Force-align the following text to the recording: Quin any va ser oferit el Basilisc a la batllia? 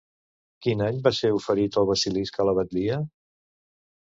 Quin 0.65 0.79
any 0.85 1.01
va 1.07 1.11
ser 1.17 1.31
oferit 1.35 1.77
el 1.81 1.87
Basilisc 1.91 2.41
a 2.45 2.49
la 2.51 2.57
batllia? 2.61 2.99